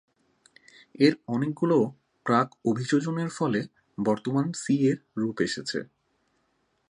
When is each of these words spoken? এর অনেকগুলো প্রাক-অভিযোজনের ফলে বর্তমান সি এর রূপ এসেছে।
এর 0.99 1.13
অনেকগুলো 1.27 1.77
প্রাক-অভিযোজনের 2.25 3.29
ফলে 3.29 3.59
বর্তমান 3.97 4.45
সি 4.53 4.75
এর 4.89 4.97
রূপ 5.17 5.37
এসেছে। 5.41 5.79